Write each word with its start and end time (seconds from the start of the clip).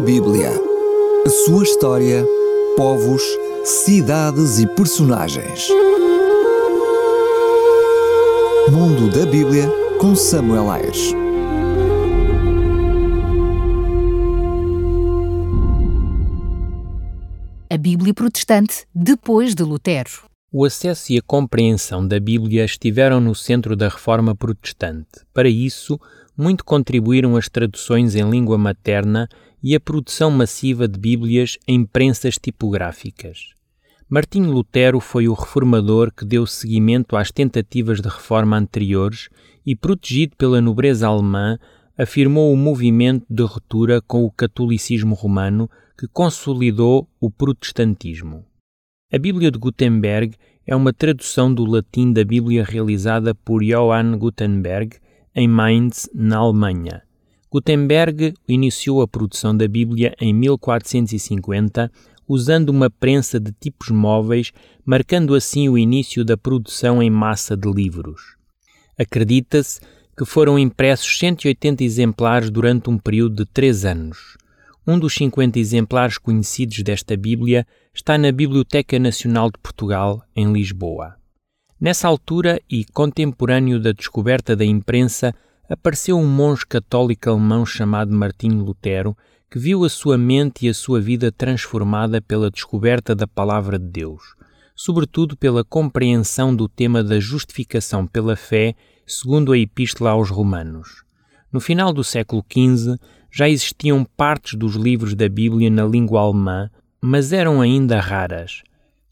A 0.00 0.02
Bíblia. 0.02 0.48
A 1.26 1.28
sua 1.28 1.62
história, 1.62 2.26
povos, 2.74 3.22
cidades 3.66 4.58
e 4.58 4.66
personagens. 4.66 5.68
Mundo 8.72 9.10
da 9.10 9.26
Bíblia 9.30 9.70
com 10.00 10.16
Samuel 10.16 10.70
Ayres. 10.70 11.12
A 17.68 17.76
Bíblia 17.76 18.14
Protestante 18.14 18.86
depois 18.94 19.54
de 19.54 19.62
Lutero. 19.62 20.30
O 20.50 20.64
acesso 20.64 21.12
e 21.12 21.18
a 21.18 21.22
compreensão 21.22 22.08
da 22.08 22.18
Bíblia 22.18 22.64
estiveram 22.64 23.20
no 23.20 23.34
centro 23.34 23.76
da 23.76 23.90
reforma 23.90 24.34
protestante. 24.34 25.20
Para 25.34 25.50
isso, 25.50 26.00
muito 26.36 26.64
contribuíram 26.64 27.36
as 27.36 27.48
traduções 27.48 28.14
em 28.14 28.28
língua 28.28 28.56
materna 28.56 29.28
e 29.62 29.74
a 29.74 29.80
produção 29.80 30.30
massiva 30.30 30.88
de 30.88 30.98
Bíblias 30.98 31.58
em 31.66 31.84
prensas 31.84 32.36
tipográficas. 32.36 33.54
Martinho 34.08 34.50
Lutero 34.50 34.98
foi 34.98 35.28
o 35.28 35.34
reformador 35.34 36.12
que 36.12 36.24
deu 36.24 36.44
seguimento 36.46 37.16
às 37.16 37.30
tentativas 37.30 38.00
de 38.00 38.08
reforma 38.08 38.56
anteriores 38.56 39.28
e, 39.64 39.76
protegido 39.76 40.34
pela 40.36 40.60
nobreza 40.60 41.06
alemã, 41.06 41.58
afirmou 41.96 42.52
o 42.52 42.56
movimento 42.56 43.24
de 43.30 43.42
ruptura 43.42 44.00
com 44.00 44.24
o 44.24 44.30
catolicismo 44.30 45.14
romano 45.14 45.70
que 45.96 46.08
consolidou 46.08 47.08
o 47.20 47.30
protestantismo. 47.30 48.44
A 49.12 49.18
Bíblia 49.18 49.50
de 49.50 49.58
Gutenberg 49.58 50.34
é 50.66 50.74
uma 50.74 50.92
tradução 50.92 51.52
do 51.52 51.64
latim 51.64 52.12
da 52.12 52.24
Bíblia 52.24 52.64
realizada 52.64 53.34
por 53.34 53.62
Johann 53.62 54.16
Gutenberg 54.16 54.96
em 55.34 55.48
Mainz, 55.48 56.08
na 56.14 56.38
Alemanha. 56.38 57.02
Gutenberg 57.50 58.34
iniciou 58.46 59.02
a 59.02 59.08
produção 59.08 59.56
da 59.56 59.66
Bíblia 59.66 60.14
em 60.20 60.32
1450 60.32 61.90
usando 62.30 62.68
uma 62.68 62.88
prensa 62.88 63.40
de 63.40 63.50
tipos 63.50 63.88
móveis, 63.90 64.52
marcando 64.84 65.34
assim 65.34 65.68
o 65.68 65.76
início 65.76 66.24
da 66.24 66.36
produção 66.36 67.02
em 67.02 67.10
massa 67.10 67.56
de 67.56 67.68
livros. 67.68 68.36
Acredita-se 68.96 69.80
que 70.16 70.24
foram 70.24 70.56
impressos 70.56 71.18
180 71.18 71.82
exemplares 71.82 72.48
durante 72.48 72.88
um 72.88 72.96
período 72.96 73.44
de 73.44 73.50
três 73.50 73.84
anos. 73.84 74.36
Um 74.86 74.96
dos 74.96 75.14
50 75.14 75.58
exemplares 75.58 76.18
conhecidos 76.18 76.82
desta 76.82 77.16
Bíblia 77.16 77.66
está 77.92 78.16
na 78.16 78.30
Biblioteca 78.30 78.96
Nacional 78.98 79.50
de 79.50 79.58
Portugal, 79.58 80.22
em 80.36 80.52
Lisboa. 80.52 81.19
Nessa 81.80 82.08
altura 82.08 82.60
e 82.68 82.84
contemporâneo 82.84 83.80
da 83.80 83.92
descoberta 83.92 84.54
da 84.54 84.66
imprensa, 84.66 85.34
apareceu 85.66 86.18
um 86.18 86.26
monge 86.26 86.66
católico 86.66 87.30
alemão 87.30 87.64
chamado 87.64 88.12
Martinho 88.12 88.62
Lutero, 88.62 89.16
que 89.50 89.58
viu 89.58 89.82
a 89.82 89.88
sua 89.88 90.18
mente 90.18 90.66
e 90.66 90.68
a 90.68 90.74
sua 90.74 91.00
vida 91.00 91.32
transformada 91.32 92.20
pela 92.20 92.50
descoberta 92.50 93.14
da 93.14 93.26
Palavra 93.26 93.78
de 93.78 93.86
Deus, 93.86 94.34
sobretudo 94.76 95.38
pela 95.38 95.64
compreensão 95.64 96.54
do 96.54 96.68
tema 96.68 97.02
da 97.02 97.18
justificação 97.18 98.06
pela 98.06 98.36
fé, 98.36 98.74
segundo 99.06 99.50
a 99.50 99.58
Epístola 99.58 100.10
aos 100.10 100.28
Romanos. 100.28 101.02
No 101.50 101.60
final 101.60 101.94
do 101.94 102.04
século 102.04 102.44
XV, 102.46 102.98
já 103.32 103.48
existiam 103.48 104.04
partes 104.04 104.52
dos 104.52 104.74
livros 104.74 105.14
da 105.14 105.30
Bíblia 105.30 105.70
na 105.70 105.86
língua 105.86 106.20
alemã, 106.20 106.70
mas 107.00 107.32
eram 107.32 107.58
ainda 107.58 107.98
raras. 107.98 108.62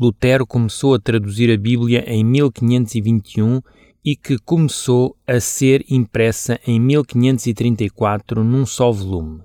Lutero 0.00 0.46
começou 0.46 0.94
a 0.94 0.98
traduzir 0.98 1.52
a 1.52 1.58
Bíblia 1.58 2.02
em 2.06 2.24
1521 2.24 3.60
e 4.02 4.16
que 4.16 4.38
começou 4.38 5.14
a 5.26 5.38
ser 5.40 5.84
impressa 5.90 6.58
em 6.66 6.80
1534 6.80 8.42
num 8.42 8.64
só 8.64 8.90
volume. 8.90 9.42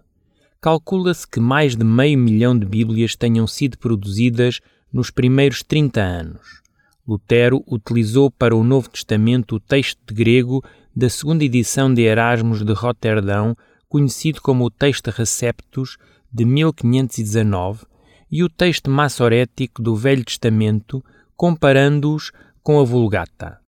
Calcula-se 0.61 1.27
que 1.27 1.41
mais 1.41 1.75
de 1.75 1.83
meio 1.83 2.17
milhão 2.17 2.57
de 2.57 2.65
Bíblias 2.65 3.17
tenham 3.17 3.45
sido 3.45 3.77
produzidas 3.77 4.61
nos 4.93 5.11
primeiros 5.11 5.61
30 5.61 5.99
anos. 5.99 6.61
Lutero 7.05 7.61
utilizou 7.67 8.31
para 8.31 8.55
o 8.55 8.63
Novo 8.63 8.89
Testamento 8.89 9.57
o 9.57 9.59
texto 9.59 9.99
de 10.07 10.13
grego 10.13 10.63
da 10.95 11.09
segunda 11.09 11.44
edição 11.44 11.94
de 11.94 12.03
Erasmus 12.03 12.63
de 12.63 12.71
Roterdão, 12.71 13.57
conhecido 13.89 14.41
como 14.41 14.63
o 14.63 14.71
Texto 14.71 15.09
Receptus 15.09 15.97
de 16.31 16.45
1519, 16.45 17.85
e 18.31 18.44
o 18.44 18.50
texto 18.50 18.90
massorético 18.90 19.81
do 19.81 19.96
Velho 19.96 20.24
Testamento, 20.24 21.03
comparando-os 21.36 22.31
com 22.63 22.80
a 22.80 22.84
Vulgata. 22.84 23.59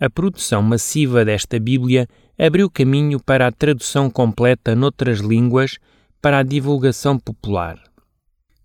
A 0.00 0.10
produção 0.10 0.60
massiva 0.60 1.24
desta 1.24 1.58
Bíblia 1.58 2.06
abriu 2.38 2.68
caminho 2.68 3.20
para 3.20 3.46
a 3.46 3.52
tradução 3.52 4.10
completa 4.10 4.74
noutras 4.74 5.20
línguas 5.20 5.78
para 6.20 6.38
a 6.38 6.42
divulgação 6.42 7.18
popular. 7.18 7.78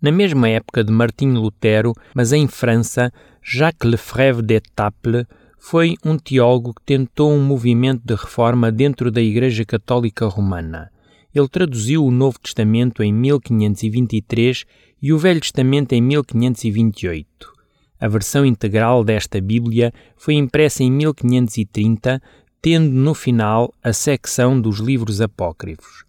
Na 0.01 0.11
mesma 0.11 0.47
época 0.49 0.83
de 0.83 0.91
Martinho 0.91 1.39
Lutero, 1.41 1.93
mas 2.15 2.31
em 2.31 2.47
França, 2.47 3.11
Jacques 3.43 3.89
Lefebvre 3.89 4.45
d'Etaples 4.45 5.25
foi 5.57 5.95
um 6.05 6.17
teólogo 6.17 6.73
que 6.73 6.83
tentou 6.85 7.33
um 7.33 7.43
movimento 7.43 8.01
de 8.05 8.15
reforma 8.15 8.71
dentro 8.71 9.11
da 9.11 9.21
Igreja 9.21 9.65
Católica 9.65 10.25
Romana. 10.25 10.89
Ele 11.33 11.47
traduziu 11.47 12.03
o 12.03 12.11
Novo 12.11 12.39
Testamento 12.39 13.03
em 13.03 13.13
1523 13.13 14.65
e 15.01 15.13
o 15.13 15.17
Velho 15.17 15.39
Testamento 15.39 15.93
em 15.93 16.01
1528. 16.01 17.53
A 17.99 18.07
versão 18.07 18.45
integral 18.45 19.03
desta 19.03 19.39
Bíblia 19.41 19.93
foi 20.15 20.35
impressa 20.35 20.83
em 20.83 20.91
1530, 20.91 22.21
tendo 22.61 22.89
no 22.89 23.13
final 23.13 23.73
a 23.83 23.93
secção 23.93 24.59
dos 24.59 24.79
livros 24.79 25.21
apócrifos. 25.21 26.05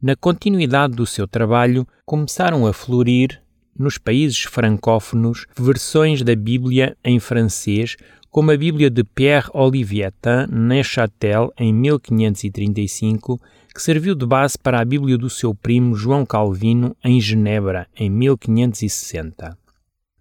Na 0.00 0.16
continuidade 0.16 0.94
do 0.94 1.06
seu 1.06 1.26
trabalho, 1.28 1.86
começaram 2.04 2.66
a 2.66 2.72
florir, 2.72 3.40
nos 3.78 3.98
países 3.98 4.42
francófonos, 4.42 5.46
versões 5.58 6.22
da 6.22 6.34
Bíblia 6.34 6.96
em 7.04 7.18
francês, 7.18 7.96
como 8.30 8.50
a 8.50 8.56
Bíblia 8.56 8.90
de 8.90 9.02
Pierre 9.02 9.48
Olivietin 9.54 10.46
Neuchâtel 10.50 11.52
em 11.58 11.72
1535, 11.72 13.40
que 13.74 13.82
serviu 13.82 14.14
de 14.14 14.26
base 14.26 14.58
para 14.58 14.80
a 14.80 14.84
Bíblia 14.84 15.16
do 15.16 15.30
seu 15.30 15.54
primo 15.54 15.94
João 15.94 16.24
Calvino 16.24 16.96
em 17.04 17.20
Genebra 17.20 17.86
em 17.96 18.10
1560. 18.10 19.56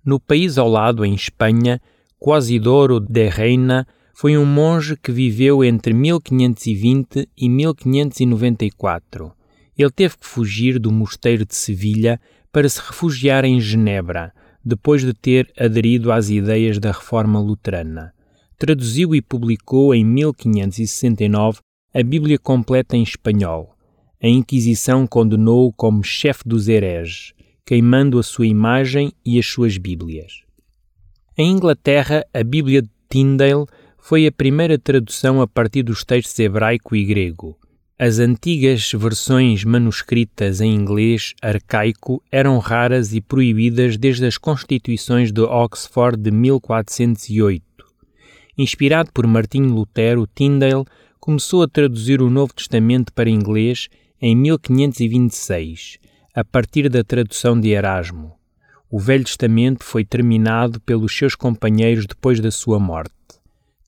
No 0.03 0.19
país 0.19 0.57
ao 0.57 0.69
lado, 0.69 1.03
em 1.03 1.13
Espanha, 1.13 1.81
Quasidoro 2.19 2.99
de 2.99 3.27
Reina 3.29 3.87
foi 4.13 4.37
um 4.37 4.45
monge 4.45 4.95
que 4.95 5.11
viveu 5.11 5.63
entre 5.63 5.93
1520 5.93 7.27
e 7.37 7.49
1594 7.49 9.33
ele 9.77 9.91
teve 9.91 10.17
que 10.17 10.25
fugir 10.25 10.79
do 10.79 10.91
mosteiro 10.91 11.45
de 11.45 11.55
Sevilha 11.55 12.19
para 12.55 12.69
se 12.69 12.79
refugiar 12.79 13.43
em 13.43 13.59
Genebra, 13.59 14.31
depois 14.63 15.01
de 15.01 15.13
ter 15.13 15.51
aderido 15.59 16.09
às 16.09 16.29
ideias 16.29 16.79
da 16.79 16.89
reforma 16.89 17.37
luterana. 17.37 18.13
Traduziu 18.57 19.13
e 19.13 19.21
publicou 19.21 19.93
em 19.93 20.05
1569 20.05 21.59
a 21.93 22.01
Bíblia 22.01 22.39
completa 22.39 22.95
em 22.95 23.03
espanhol. 23.03 23.75
A 24.23 24.29
Inquisição 24.29 25.05
condenou-o 25.05 25.73
como 25.73 26.01
chefe 26.01 26.43
dos 26.45 26.69
hereges, 26.69 27.33
queimando 27.65 28.17
a 28.17 28.23
sua 28.23 28.47
imagem 28.47 29.11
e 29.25 29.37
as 29.37 29.45
suas 29.45 29.77
Bíblias. 29.77 30.45
Em 31.37 31.51
Inglaterra, 31.51 32.25
a 32.33 32.41
Bíblia 32.41 32.81
de 32.81 32.89
Tyndale 33.09 33.65
foi 33.97 34.25
a 34.25 34.31
primeira 34.31 34.79
tradução 34.79 35.41
a 35.41 35.47
partir 35.47 35.83
dos 35.83 36.05
textos 36.05 36.39
hebraico 36.39 36.95
e 36.95 37.03
grego. 37.03 37.59
As 37.97 38.19
antigas 38.19 38.91
versões 38.91 39.63
manuscritas 39.63 40.59
em 40.59 40.75
inglês 40.75 41.33
arcaico 41.41 42.21
eram 42.29 42.59
raras 42.59 43.13
e 43.13 43.21
proibidas 43.21 43.95
desde 43.95 44.25
as 44.25 44.37
Constituições 44.37 45.31
de 45.31 45.39
Oxford 45.39 46.21
de 46.21 46.29
1408. 46.29 47.63
Inspirado 48.57 49.11
por 49.13 49.25
Martinho 49.25 49.73
Lutero, 49.73 50.27
Tyndale 50.27 50.83
começou 51.21 51.63
a 51.63 51.69
traduzir 51.69 52.21
o 52.21 52.29
Novo 52.29 52.53
Testamento 52.53 53.13
para 53.13 53.29
inglês 53.29 53.87
em 54.21 54.35
1526, 54.35 55.97
a 56.35 56.43
partir 56.43 56.89
da 56.89 57.01
tradução 57.01 57.57
de 57.57 57.69
Erasmo. 57.69 58.33
O 58.91 58.99
Velho 58.99 59.23
Testamento 59.23 59.85
foi 59.85 60.03
terminado 60.03 60.81
pelos 60.81 61.17
seus 61.17 61.33
companheiros 61.33 62.05
depois 62.05 62.41
da 62.41 62.51
sua 62.51 62.77
morte. 62.77 63.14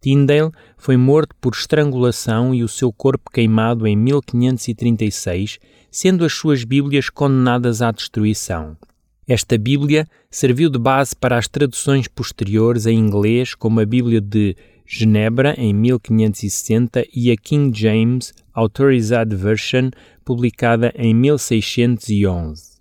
Tyndale 0.08 0.52
foi 0.78 0.96
morto 0.96 1.36
por 1.42 1.54
estrangulação 1.54 2.56
e 2.56 2.64
o 2.64 2.68
seu 2.70 2.94
corpo 2.94 3.30
queimado 3.30 3.86
em 3.86 3.94
1536, 3.98 5.60
sendo 5.92 6.24
as 6.24 6.32
suas 6.32 6.64
Bíblias 6.64 7.10
condenadas 7.10 7.82
à 7.82 7.92
destruição. 7.92 8.78
Esta 9.28 9.58
Bíblia 9.58 10.08
serviu 10.32 10.70
de 10.70 10.80
base 10.80 11.14
para 11.14 11.38
as 11.38 11.50
traduções 11.50 12.08
posteriores 12.08 12.86
em 12.86 12.98
inglês, 12.98 13.54
como 13.54 13.82
a 13.82 13.86
Bíblia 13.86 14.22
de 14.22 14.56
Genebra, 14.86 15.54
em 15.58 15.74
1560, 15.74 17.06
e 17.14 17.30
a 17.30 17.36
King 17.36 17.78
James 17.78 18.34
Authorized 18.54 19.36
Version, 19.36 19.90
publicada 20.24 20.94
em 20.96 21.14
1611. 21.14 22.78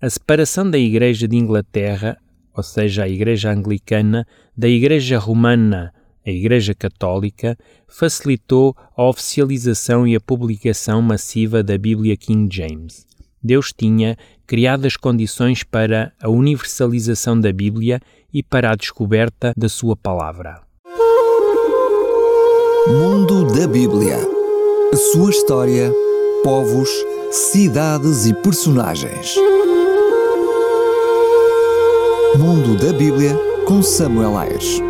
A 0.00 0.08
separação 0.08 0.70
da 0.70 0.78
Igreja 0.78 1.28
de 1.28 1.36
Inglaterra, 1.36 2.16
ou 2.56 2.62
seja, 2.62 3.04
a 3.04 3.08
Igreja 3.08 3.52
Anglicana, 3.52 4.26
da 4.56 4.66
Igreja 4.66 5.18
Romana 5.18 5.92
a 6.30 6.32
Igreja 6.32 6.74
Católica 6.74 7.58
facilitou 7.88 8.74
a 8.96 9.02
oficialização 9.04 10.06
e 10.06 10.14
a 10.14 10.20
publicação 10.20 11.02
massiva 11.02 11.62
da 11.62 11.76
Bíblia 11.76 12.16
King 12.16 12.48
James. 12.54 13.04
Deus 13.42 13.72
tinha 13.76 14.16
criado 14.46 14.86
as 14.86 14.96
condições 14.96 15.62
para 15.62 16.12
a 16.20 16.28
universalização 16.28 17.38
da 17.38 17.52
Bíblia 17.52 18.00
e 18.32 18.42
para 18.42 18.70
a 18.70 18.76
descoberta 18.76 19.52
da 19.56 19.68
sua 19.68 19.96
palavra. 19.96 20.60
Mundo 22.88 23.52
da 23.52 23.66
Bíblia. 23.66 24.16
A 24.92 24.96
sua 24.96 25.30
história, 25.30 25.92
povos, 26.42 26.88
cidades 27.30 28.26
e 28.26 28.34
personagens. 28.34 29.36
Mundo 32.38 32.76
da 32.76 32.92
Bíblia 32.92 33.36
com 33.66 33.82
Samuel 33.82 34.36
Ayres. 34.36 34.89